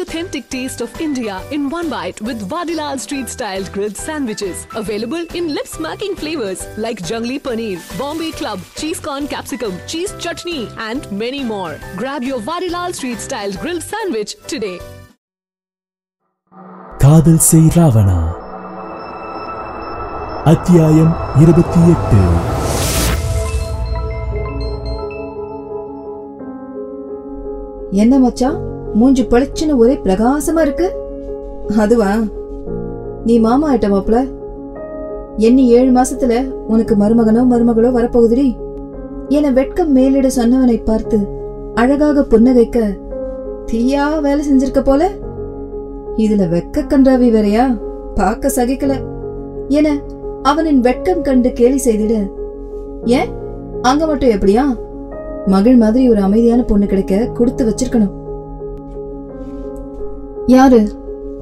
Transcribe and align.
authentic 0.00 0.48
taste 0.48 0.80
of 0.80 1.00
India 1.00 1.42
in 1.50 1.68
one 1.68 1.90
bite 1.90 2.20
with 2.20 2.48
Vadilal 2.48 2.98
Street 2.98 3.28
Style 3.28 3.64
grilled 3.64 3.96
sandwiches. 3.96 4.66
Available 4.74 5.26
in 5.34 5.54
lip 5.54 5.66
smacking 5.66 6.16
flavors 6.16 6.66
like 6.76 7.02
Jungli 7.02 7.40
Paneer, 7.40 7.80
Bombay 7.98 8.30
Club, 8.30 8.60
Cheese 8.76 9.00
Corn 9.00 9.26
Capsicum, 9.26 9.74
Cheese 9.86 10.14
Chutney, 10.18 10.68
and 10.78 11.10
many 11.12 11.44
more. 11.44 11.78
Grab 11.96 12.22
your 12.22 12.40
Vadilal 12.40 12.94
Street 12.94 13.18
Style 13.18 13.52
grilled 13.52 13.82
sandwich 13.82 14.36
today. 14.46 14.78
காதல் 16.98 17.42
செய் 17.48 17.68
ராவணா 17.76 18.20
அத்தியாயம் 20.44 21.12
இருபத்தி 21.40 21.80
எட்டு 21.94 22.20
என்ன 27.90 28.18
மச்சான் 28.18 28.69
மூஞ்சி 28.93 29.23
பளிச்சுன்னு 29.23 29.75
ஒரே 29.75 29.99
பிரகாசமா 30.03 30.61
இருக்கு. 30.61 30.93
அதுவா? 31.77 32.15
நீ 33.25 33.39
மாமா 33.39 33.73
ஆயிட்ட 33.73 33.89
மாப்பிள. 33.89 34.29
எண்ணி 35.37 35.67
ஏழு 35.67 35.91
மாசத்துல 35.91 36.51
உனக்கு 36.51 36.95
மருமகனோ 36.95 37.45
மருமகளோ 37.49 37.89
வரப்போகுதுடி. 37.91 38.55
என 39.27 39.51
வெட்கம் 39.51 39.91
மேலிட 39.91 40.27
சொன்னவனை 40.27 40.83
பார்த்து 40.83 41.19
அழகாக 41.75 42.25
புன்னகைக்க 42.29 42.97
தீயா 43.71 44.21
வேலை 44.21 44.51
செஞ்சிருக்க 44.51 44.83
போல. 44.83 45.09
இதுல 46.17 46.47
வெக்க 46.49 46.77
கன்றாவி 46.77 47.31
வேறையா? 47.31 47.77
பார்க்க 48.15 48.51
சகிக்கல. 48.55 48.93
என 49.67 49.99
அவனின் 50.43 50.79
வெட்கம் 50.79 51.21
கண்டு 51.21 51.51
கேலி 51.51 51.81
செய்திட 51.85 52.31
ஏன்? 53.05 53.29
அங்க 53.81 54.05
மட்டும் 54.05 54.29
எப்படியா? 54.29 54.63
மகள் 55.45 55.75
மாதிரி 55.75 56.09
ஒரு 56.09 56.21
அமைதியான 56.21 56.63
பொண்ணு 56.63 56.85
கிடைக்க 56.85 57.29
கொடுத்து 57.33 57.65
வச்சிருக்கணும். 57.65 58.19
யாரு? 60.47 60.87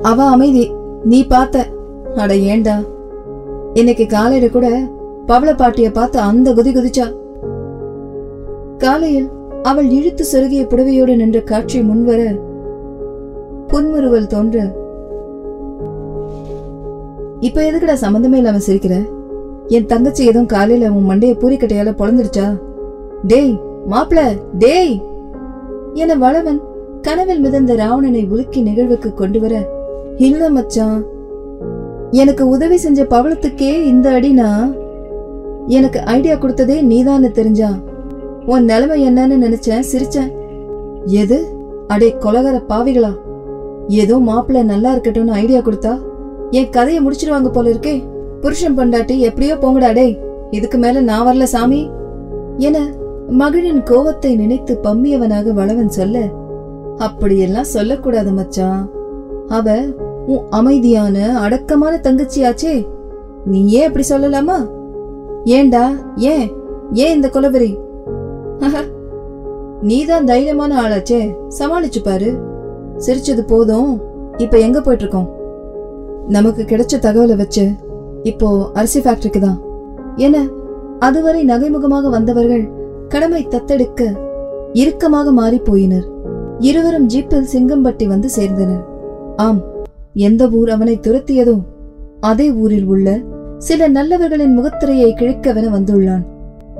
அவ 0.01 0.23
அமைதி. 0.23 0.71
நீ 1.03 1.27
பார்த்த. 1.27 1.65
அட 2.15 2.35
ஏண்டா. 2.35 2.79
இன்னைக்கு 3.73 4.05
காலையில 4.05 4.49
கூட 4.49 4.67
பவள 5.25 5.55
பாட்டிய 5.55 5.91
பார்த்து 5.91 6.19
அந்த 6.19 6.53
குதி 6.53 6.71
குதிச்சா. 6.71 7.07
காலையில் 8.77 9.29
அவள் 9.63 9.89
இழுத்து 9.89 10.23
சொருகிய 10.23 10.65
புடவையோடு 10.65 11.15
நின்ற 11.15 11.39
காட்சி 11.39 11.81
முன்வர 11.81 12.35
புன்முறுவல் 13.67 14.27
தோன்ற 14.27 14.57
இப்ப 17.39 17.61
எதுக்குடா 17.61 17.93
சம்பந்தமே 17.93 18.37
இல்லாம 18.37 18.57
சிரிக்கிற? 18.57 19.07
என் 19.67 19.85
தங்கச்சி 19.85 20.25
எதுவும் 20.25 20.45
காலையில 20.45 20.91
உன் 20.91 21.09
மண்டைய 21.09 21.33
பூரிக்கட்டையால 21.33 21.91
பொழந்துருச்சா 21.91 22.59
டேய் 23.23 23.59
மாப்பிள 23.87 24.19
டேய்! 24.57 25.01
என 25.93 26.15
வளவன் 26.15 26.59
கனவில் 27.01 27.39
மிதந்த 27.39 27.75
ராவணனை 27.75 28.25
உலுக்கி 28.25 28.61
நிகழ்வுக்கு 28.61 29.13
கொண்டு 29.13 29.39
வர 29.39 29.55
இல்ல 30.17 30.49
மச்சான் 30.49 31.05
எனக்கு 32.11 32.47
உதவி 32.47 32.77
செஞ்ச 32.77 33.03
பவளத்துக்கே 33.03 33.71
இந்த 33.83 34.09
அடினா 34.09 34.73
எனக்கு 35.67 35.99
ஐடியா 36.01 36.35
கொடுத்ததே 36.35 36.77
நீதான்னு 36.91 37.31
தெரிஞ்சா 37.31 37.69
உன் 38.45 38.63
நிலைமை 38.63 38.97
என்னன்னு 39.07 39.35
நினைச்சேன் 39.45 39.87
சிரிச்சேன். 39.91 40.29
எது? 41.05 41.37
அடே 41.87 42.15
கொலகர 42.19 42.57
பாவிகளா? 42.69 43.11
ஏதோ 43.87 44.15
மாப்பிள்ள 44.17 44.63
நல்லா 44.63 44.95
இருக்கட்டும்னு 44.95 45.37
ஐடியா 45.43 45.59
கொடுத்தா 45.59 45.93
என் 46.51 46.69
கதையை 46.69 47.05
முடிச்சிருவாங்க 47.05 47.47
போல 47.47 47.69
இருக்கே. 47.69 48.03
புருஷன் 48.41 48.77
பொண்டாட்டி 48.77 49.19
எப்படியோ 49.19 49.55
போங்கடா 49.55 49.89
அடே 49.93 50.19
இதுக்கு 50.51 50.77
மேல 50.77 51.01
நான் 51.01 51.27
வரல 51.27 51.43
சாமி. 51.43 51.89
என 52.57 52.77
மகளின் 53.27 53.81
கோவத்தை 53.83 54.35
நினைத்து 54.35 54.79
பம்மியவனாக 54.83 55.53
வளவன் 55.53 55.89
சொல்ல 55.89 56.19
அப்படியெல்லாம் 57.07 57.73
சொல்லக்கூடாது 57.75 58.31
மச்சான். 58.31 58.89
அவ 59.47 59.77
உன் 60.25 60.45
அமைதியான 60.49 61.39
அடக்கமான 61.39 61.93
தங்கச்சியாச்சே. 62.03 62.73
நீ 63.45 63.59
ஏன் 63.67 63.87
அப்படி 63.87 64.05
சொல்லலாமா? 64.09 64.57
ஏண்டா 65.43 65.83
ஏன் 66.15 66.45
ஏன் 66.93 67.15
இந்த 67.15 67.27
கொலவெறி? 67.27 67.71
நீதான் 69.81 70.25
தைரியமான 70.25 70.71
ஆளாச்சே. 70.83 71.21
சமாளிச்சு 71.59 72.01
பாரு. 72.03 72.31
சிரிச்சது 73.05 73.41
போதும். 73.47 73.91
இப்ப 74.37 74.57
எங்க 74.57 74.81
போயிட்டு 74.81 75.05
இருக்கோம் 75.05 75.29
நமக்கு 76.27 76.61
கிடைச்ச 76.63 76.95
தகவலை 77.01 77.35
வச்சு 77.35 77.65
இப்போ 78.23 78.47
அரிசி 78.73 78.99
ஃபேக்டரிக்கு 78.99 79.39
தான். 79.39 79.59
என 80.15 80.45
அதுவரை 80.99 81.45
நகைமுகமாக 81.45 82.09
வந்தவர்கள் 82.09 82.65
கடமை 83.07 83.47
தத்தெடுக்க 83.47 84.01
இறுக்கமாக 84.73 85.31
மாறி 85.31 85.61
போயினர். 85.69 86.07
இருவரும் 86.59 87.09
ஜீப்பில் 87.09 87.45
சிங்கம்பட்டி 87.53 88.05
வந்து 88.05 88.29
சேர்ந்தனர். 88.37 88.83
ஆம் 89.35 89.61
எந்த 90.13 90.49
ஊர் 90.49 90.69
அவனை 90.69 90.99
துரத்தியதோ 91.01 91.59
அதே 92.19 92.51
ஊரில் 92.51 92.85
உள்ள 92.85 93.19
சில 93.57 93.89
நல்லவர்களின் 93.89 94.57
முகத்திரையை 94.57 95.13
கிழிக்கவென 95.13 95.69
வந்துள்ளான். 95.69 96.25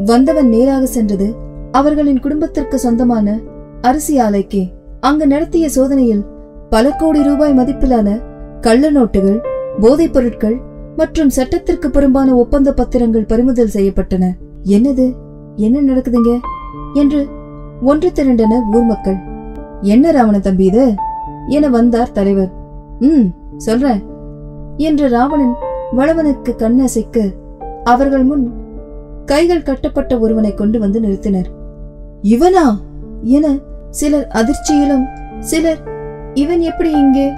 வந்தவன் 0.06 0.50
நேராக 0.50 0.86
சென்றது 0.86 1.34
அவர்களின் 1.72 2.20
குடும்பத்திற்கு 2.20 2.80
சொந்தமான 2.80 3.40
அரிசி 3.82 4.20
ஆலைக்கே. 4.20 4.72
அங்கு 5.00 5.28
நடத்திய 5.28 5.70
சோதனையில் 5.70 6.26
பல 6.70 6.92
கோடி 6.92 7.24
ரூபாய் 7.24 7.54
மதிப்பிலான 7.54 8.22
கள்ள 8.62 8.92
நோட்டுகள் 8.92 9.44
போதைப் 9.80 10.14
பொருட்கள் 10.14 10.58
மற்றும் 10.96 11.30
சட்டத்திற்கு 11.30 11.90
புறம்பான 11.90 12.36
ஒப்பந்த 12.36 12.74
பத்திரங்கள் 12.78 13.28
பறிமுதல் 13.28 13.70
செய்யப்பட்டன. 13.74 14.32
என்னது? 14.64 15.14
என்ன 15.56 15.94
நடக்குதுங்க? 15.94 16.40
என்று 16.94 17.28
ஒன்று 17.82 18.12
திரண்டன 18.16 18.54
ஊர் 18.74 18.84
மக்கள். 18.84 19.38
என்ன 19.82 20.12
ராவண 20.12 20.40
தம்பி 20.40 20.66
இது? 20.66 20.96
என 21.48 21.70
வந்தார் 21.70 22.12
தலைவர். 22.12 22.52
ம் 23.00 23.26
சொல்றேன். 23.58 24.04
என்று 24.78 25.10
ராவணன் 25.10 25.54
வளவனுக்கு 25.98 26.56
கண்ணசைக்க 26.58 27.34
அவர்கள் 27.84 28.24
முன் 28.24 28.52
கைகள் 29.26 29.64
கட்டப்பட்ட 29.64 30.20
ஒருவனை 30.20 30.54
கொண்டு 30.54 30.80
வந்து 30.80 31.00
நிறுத்தினர். 31.00 31.48
இவனா? 32.24 32.78
என 33.22 33.58
சிலர் 33.90 34.28
அதிர்ச்சியிலும் 34.34 35.04
சிலர் 35.40 35.78
இவன் 36.34 36.60
எப்படி 36.60 36.92
இங்கே? 36.92 37.32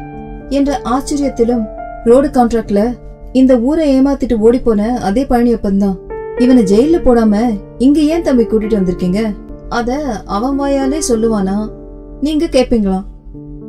என்ற 0.50 0.82
ஆச்சரியத்திலும் 0.84 1.66
ரோடு 2.04 2.28
கான்ட்ராக்ட்ல 2.28 2.98
இந்த 3.32 3.60
ஊரை 3.60 4.02
ஏமாத்திட்டு 4.02 4.34
ஓடி 4.34 4.60
போன 4.60 5.00
அதே 5.00 5.24
பழனியப்பந்தான் 5.24 5.98
இவனை 6.38 6.64
ஜெயில 6.64 6.98
போடாம 6.98 7.60
இங்க 7.78 8.00
ஏன் 8.00 8.22
தம்பி 8.22 8.44
கூட்டிட்டு 8.44 8.80
வந்திருக்கீங்க? 8.80 9.36
அத 9.70 10.02
அவன் 10.26 10.60
வாயாலே 10.60 11.02
சொல்லுவானா? 11.10 11.80
நீங்க 12.26 12.46
கேப்பீங்களா? 12.46 12.98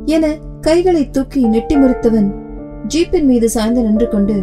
என 0.05 0.25
கைகளை 0.61 1.09
தூக்கி 1.09 1.41
நெட்டி 1.53 1.75
முறித்தவன் 1.75 2.27
ஜீப்பின் 2.87 3.27
மீது 3.29 3.49
சாய்ந்து 3.49 3.81
நின்று 3.83 4.07
கொண்டு 4.09 4.35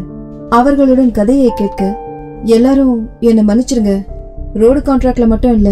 அவர்களுடன் 0.49 1.11
கதையை 1.11 1.51
கேட்க 1.55 1.83
எல்லாரும் 2.45 2.95
என்ன 3.21 3.41
மன்னிச்சிருங்க. 3.49 3.93
ரோடு 4.55 4.81
கான்ட்ராக்ட்ல 4.81 5.27
மட்டும் 5.27 5.53
இல்ல 5.53 5.71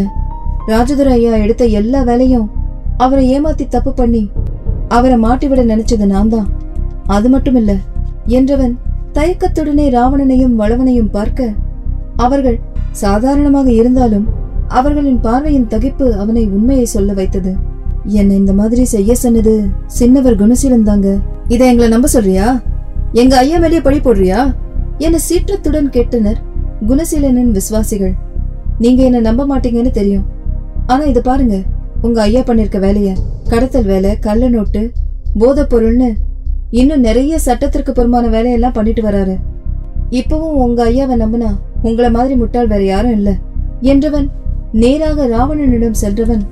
ராஜதுரை 0.67 1.13
ஐயா 1.19 1.35
எடுத்த 1.35 1.65
எல்லா 1.81 2.03
வேலையும் 2.03 2.51
அவரை 2.97 3.25
ஏமாத்தி 3.35 3.65
தப்பு 3.69 3.93
பண்ணி 3.93 4.23
அவரை 4.89 5.17
மாட்டிவிட 5.19 5.63
நினைச்சது 5.73 6.07
நான் 6.07 6.29
தான். 6.29 6.49
அது 7.07 7.29
மட்டும் 7.29 7.55
இல்ல 7.55 7.75
என்றவன் 8.27 8.75
தயக்கத்துடனே 9.13 9.87
ராவணனையும் 9.97 10.59
வளவனையும் 10.61 11.11
பார்க்க 11.11 11.51
அவர்கள் 12.17 12.61
சாதாரணமாக 12.91 13.69
இருந்தாலும் 13.73 14.29
அவர்களின் 14.69 15.21
பார்வையின் 15.21 15.71
தகிப்பு 15.71 16.07
அவனை 16.13 16.45
உண்மையை 16.57 16.85
சொல்ல 16.85 17.13
வைத்தது. 17.13 17.53
என்ன 18.09 18.35
இந்த 18.35 18.53
மாதிரி 18.53 18.85
செய்ய 18.85 19.15
சொன்னது 19.15 19.67
சின்னவர் 19.99 20.37
குணசீலன் 20.37 20.83
தாங்க. 20.83 21.19
இதை 21.49 21.69
எங்களை 21.69 21.91
நம்ப 21.91 22.07
சொல்றியா? 22.07 22.63
எங்க 23.13 23.37
ஐயா 23.37 23.59
மேலேயே 23.59 23.81
பழி 23.81 23.99
போடுறியா? 23.99 24.55
என 24.99 25.19
சீற்றத்துடன் 25.19 25.91
கேட்டனர் 25.91 26.37
குணசீலனின் 26.89 27.51
விசுவாசிகள். 27.51 28.13
நீங்க 28.79 29.03
என்ன 29.03 29.21
நம்ப 29.21 29.47
மாட்டீங்கன்னு 29.47 29.91
தெரியும். 29.91 30.25
ஆனா 30.87 31.05
இத 31.05 31.21
பாருங்க 31.21 31.63
உங்க 32.03 32.21
ஐயா 32.21 32.41
பண்ணிருக்க 32.41 32.79
வேலைய. 32.79 33.15
கடத்தல் 33.49 33.85
வேலை 33.85 34.19
கள்ள 34.19 34.49
நோட்டு 34.49 34.93
போதை 35.39 35.65
பொருள்னு 35.65 36.13
இன்னும் 36.71 37.01
நிறைய 37.01 37.39
சட்டத்திற்கு 37.39 37.93
புறமான 37.93 38.29
வேலையெல்லாம் 38.29 38.73
பண்ணிட்டு 38.73 39.03
வராரு. 39.03 39.37
இப்பவும் 40.11 40.59
உங்க 40.65 40.91
ஐயாவை 40.91 41.17
நம்பினா 41.25 41.57
உங்களை 41.83 42.11
மாதிரி 42.11 42.35
முட்டாள் 42.35 42.67
வேற 42.67 42.85
யாரும் 42.85 43.13
இல்ல. 43.13 43.35
என்றவன் 43.83 44.29
நேராக 44.73 45.27
ராவணனிடம் 45.27 45.91
சென்றவன் 45.91 46.43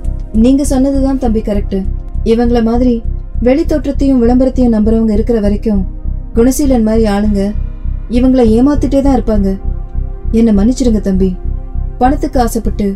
நீங்க 0.43 0.63
சொன்னதுதான் 0.63 1.17
தம்பி 1.17 1.41
கரெக்ட் 1.41 1.77
இவங்கள 2.23 2.59
மாதிரி 2.63 2.93
வெளி 3.39 3.65
தோற்றத்தையும் 3.65 4.21
விளம்பரத்தையும் 4.23 4.75
நம்புறவங்க 4.75 5.11
இருக்கிற 5.11 5.39
வரைக்கும் 5.39 5.81
குணசீலன் 6.33 6.87
மாதிரி 6.87 7.03
ஆளுங்க 7.15 7.41
இவங்கள 8.09 8.41
ஏமாத்திட்டே 8.57 8.99
தான் 9.01 9.17
இருப்பாங்க. 9.17 9.49
என்ன 10.31 10.49
மன்னிச்சிடுங்க 10.51 10.99
தம்பி. 10.99 11.29
பணத்துக்கு 11.97 12.37
ஆசைப்பட்டு 12.39 12.87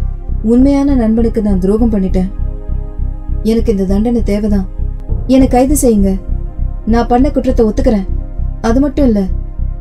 உண்மையான 0.43 0.95
நண்பனுக்கு 0.95 1.41
நான் 1.41 1.59
துரோகம் 1.59 1.91
பண்ணிட்டேன். 1.91 2.29
எனக்கு 3.43 3.71
இந்த 3.71 3.83
தண்டனை 3.83 4.23
தேவைதான். 4.23 4.67
என்னை 5.27 5.47
கைது 5.47 5.75
செய்யுங்க. 5.83 6.11
நான் 6.85 7.07
பண்ண 7.07 7.31
குற்றத்தை 7.31 7.65
ஒத்துக்கிறேன். 7.65 8.07
அது 8.61 8.79
மட்டும் 8.79 9.05
இல்ல 9.05 9.21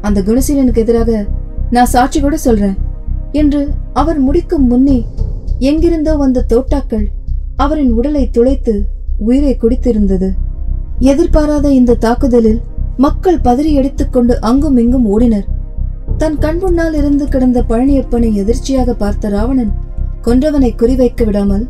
அந்த 0.00 0.18
குணசீலனுக்கு 0.20 0.84
எதிராக 0.84 1.26
நான் 1.70 1.92
சாட்சி 1.94 2.20
கூட 2.20 2.36
சொல்றேன். 2.36 2.76
என்று 3.32 3.62
அவர் 3.92 4.18
முடிக்கும் 4.18 4.66
முன்னே 4.66 4.98
எங்கிருந்தோ 5.58 6.16
வந்த 6.16 6.44
தோட்டாக்கள் 6.52 7.06
அவரின் 7.60 7.92
உடலை 7.92 8.30
துளைத்து 8.30 8.74
உயிரை 9.18 9.52
குடித்திருந்தது. 9.56 10.28
எதிர்பாராத 10.98 11.70
இந்த 11.70 11.94
தாக்குதலில் 11.94 12.60
மக்கள் 12.96 13.40
பதறி 13.44 13.72
எடுத்துக்கொண்டு 13.72 14.40
அங்கும் 14.40 14.76
இங்கும் 14.76 15.06
ஓடினர். 15.10 15.46
தன் 16.16 16.38
கண் 16.38 16.58
முன்னால் 16.58 16.94
இருந்து 16.94 17.28
கிடந்த 17.28 17.64
பழனியப்பனை 17.68 18.32
எதிர்ச்சியாக 18.32 18.94
பார்த்த 18.94 19.28
ராவணன் 19.28 19.72
கொன்றவனை 20.22 20.70
குறிவைக்க 20.76 21.24
விடாமல் 21.24 21.68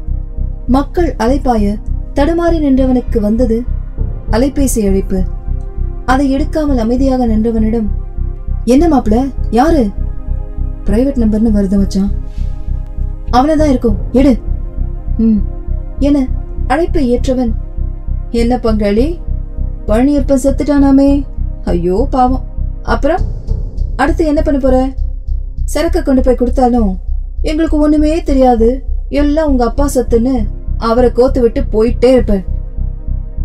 மக்கள் 0.67 1.15
அலைப்பாய 1.19 1.75
தடுமாறி 2.15 2.59
நின்றவனுக்கு 2.59 3.21
வந்தது 3.21 3.63
அலைபேசி 4.31 4.87
அழைப்பு. 4.87 5.23
அதை 6.05 6.35
எடுக்காமல் 6.35 6.83
அமைதியாக 6.87 7.27
நின்றவனிடம் 7.27 7.89
என்ன 8.65 8.89
மாப்பிள 8.89 9.31
யாரு? 9.51 9.89
பிரைவேட் 10.85 11.23
நம்பர்னு 11.23 11.57
வருது 11.57 11.77
மச்சான். 11.77 12.11
அவனதான் 13.33 13.69
இருக்கும் 13.69 13.97
எடு. 14.13 14.39
ம். 15.19 15.59
என 16.01 16.27
அழைப்பை 16.67 17.19
ஏற்றவன். 17.19 17.53
என்ன 18.31 18.57
பங்காளி? 18.57 19.19
பழனியப்பன் 19.87 20.43
செத்துட்டானாமே. 20.43 21.25
ஐயோ 21.65 22.07
பாவம். 22.11 22.45
அப்புறம்? 22.83 23.21
அடுத்து 23.97 24.27
என்ன 24.27 24.43
பண்ண 24.43 24.61
போற? 24.61 24.91
சரக்கை 25.75 26.03
கொண்டு 26.03 26.23
போய் 26.23 26.35
கொடுத்தாலும் 26.35 26.99
எங்களுக்கு 27.43 27.79
ஒண்ணுமே 27.79 28.23
தெரியாது. 28.23 28.85
எல்லாம் 29.09 29.51
உங்க 29.51 29.65
அப்பா 29.65 29.89
சத்துன்னு 29.95 30.47
அவரை 30.79 31.13
கோத்து 31.13 31.41
விட்டு 31.41 31.61
போயிட்டே 31.73 32.05
இருப்பேன். 32.05 32.45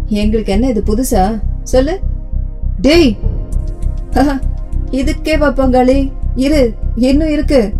எங்களுக்கு 0.05 0.51
என்ன 0.51 0.67
இது 0.67 0.83
புதுசா? 0.87 1.41
சொல்லு. 1.63 1.99
டேய்! 2.81 3.17
இதுக்கே 4.91 5.35
பாப்பாங்காளி 5.35 5.55
பங்காளி? 5.57 6.11
இரு 6.35 6.73
இன்னும் 6.95 7.29
இருக்கு. 7.29 7.73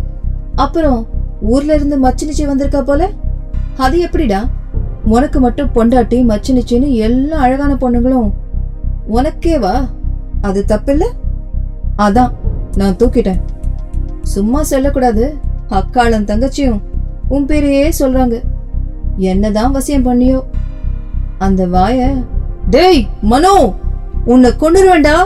அப்புறம் 0.54 1.06
ஊர்ல 1.40 1.74
இருந்து 1.74 2.02
மச்சினிச்சி 2.02 2.38
வந்திருக்கா 2.38 2.82
போல? 2.82 3.10
அது 3.76 3.98
எப்படிடா? 3.98 4.48
உனக்கு 5.06 5.40
மட்டும் 5.40 5.70
பொண்டாட்டி 5.74 6.18
மச்சினிச்சின்னு 6.30 6.94
எல்லா 6.94 7.36
அழகான 7.38 7.74
பொண்ணுங்களும் 7.74 8.30
உனக்கே 9.06 9.58
வா. 9.58 9.74
அது 10.40 10.64
தப்பில்ல? 10.68 11.04
அதான் 11.98 12.32
நான் 12.76 12.96
தூக்கிட்டேன். 12.96 13.40
சும்மா 14.22 14.62
சொல்லக்கூடாது. 14.62 15.24
அக்காளும் 15.70 16.28
தங்கச்சியும் 16.30 16.80
உன் 17.28 17.46
பேரையே 17.46 17.92
சொல்றாங்க. 17.98 18.36
என்னதான் 19.16 19.74
வசியம் 19.74 20.06
பண்ணியோ. 20.08 20.40
அந்த 21.38 21.66
வாய 21.66 22.24
டேய் 22.70 23.06
மனோ 23.22 23.54
உன்னை 24.24 24.50
கொண்டுருவேண்டா 24.50 25.16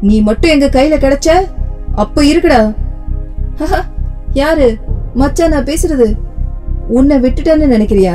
நீ 0.00 0.20
மட்டும் 0.20 0.50
எங்க 0.50 0.66
கையில 0.66 0.94
கிடைச்ச 0.98 1.28
அப்ப 1.94 2.22
இருக்குடா 2.22 2.60
ஹஹ, 3.58 3.80
யாரு? 4.32 4.66
மச்சான் 5.14 5.50
நான் 5.50 5.64
பேசுறது. 5.64 6.06
உன்னை 6.88 7.20
விட்டுட்டேன்னு 7.20 7.66
நினைக்கிறியா? 7.66 8.14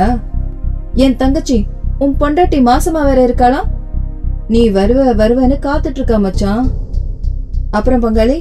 என் 1.04 1.16
தங்கச்சி 1.20 1.56
உன் 1.98 2.14
பொண்டாட்டி 2.20 2.58
மாசமா 2.68 3.00
வேற 3.04 3.18
இருக்காளா? 3.26 3.58
நீ 4.48 4.60
வருவ 4.76 5.00
வருவன்னு 5.20 5.56
காத்துட்டு 5.66 5.98
இருக்கா 6.00 6.16
மச்சான். 6.16 6.66
அப்புறம் 7.70 8.02
பங்காளி 8.02 8.36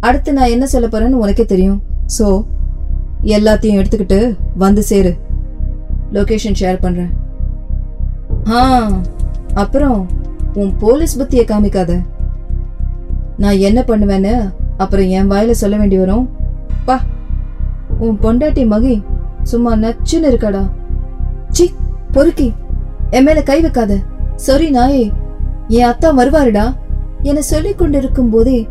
அடுத்து 0.00 0.30
நான் 0.32 0.52
என்ன 0.54 0.66
சொல்ல 0.66 0.86
போறேன்னு 0.88 1.22
உனக்கே 1.24 1.44
தெரியும். 1.44 1.78
சோ 2.16 2.26
எல்லாத்தையும் 3.34 3.78
எடுத்துக்கிட்டு 3.80 4.18
வந்து 4.54 4.82
சேரு. 4.82 5.12
லொகேஷன் 6.12 6.58
ஷேர் 6.60 6.80
பண்றேன். 6.80 7.12
ஆ 8.50 8.60
அப்புறம் 9.54 9.98
உன் 10.54 10.72
போலீஸ் 10.76 11.18
புத்தியை 11.20 11.46
காமிக்காத. 11.52 11.92
நான் 13.36 13.64
என்ன 13.68 13.80
பண்ணுவேன்னு 13.86 14.34
அப்புறம் 14.76 15.10
என் 15.18 15.30
வாயில 15.30 15.50
சொல்ல 15.62 15.76
வேண்டி 15.76 15.98
வரும். 15.98 16.28
பா 16.84 16.96
உன் 17.98 18.18
பொண்டாட்டி 18.22 18.64
மகி 18.74 18.94
சும்மா 19.42 19.72
நச்சுன்னு 19.74 20.30
இருக்காடா. 20.32 20.62
சி 21.52 21.72
பொறுக்கி. 22.12 22.54
என் 23.10 23.24
மேல 23.24 23.42
கை 23.42 23.60
வைக்காத. 23.60 23.92
சாரி 24.36 24.70
நாயே. 24.70 25.12
என் 25.68 25.88
அத்தா 25.88 26.08
வருவாருடா. 26.16 26.74
என 27.22 27.42
சொல்லிக் 27.42 27.78
கொண்டிருக்கும் 27.78 28.30
போதே 28.30 28.66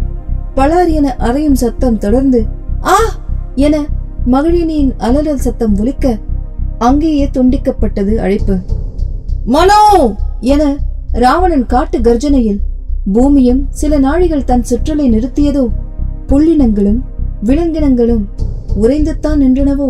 பலார் 0.55 0.91
என 0.91 1.15
அறையும் 1.17 1.55
சத்தம் 1.55 1.97
தொடர்ந்து 1.97 2.45
ஆ! 2.85 2.95
என 3.55 3.75
மகளினியின் 4.31 4.91
அலறல் 4.97 5.35
சத்தம் 5.35 5.77
ஒலிக்க 5.77 6.05
அங்கேயே 6.77 7.29
துண்டிக்கப்பட்டது 7.33 8.15
அழைப்பு. 8.15 8.55
மனோ! 9.45 9.81
என 10.39 10.77
ராவணன் 11.11 11.65
காட்டு 11.65 11.99
கர்ஜனையில் 11.99 12.59
பூமியும் 13.13 13.67
சில 13.69 13.99
நாழிகள் 13.99 14.43
தன் 14.43 14.65
சுற்றலை 14.69 15.07
நிறுத்தியதோ 15.09 15.63
புள்ளினங்களும் 16.27 16.99
விலங்கினங்களும் 17.43 18.23
உறைந்துத்தான் 18.81 19.41
நின்றனவோ? 19.41 19.89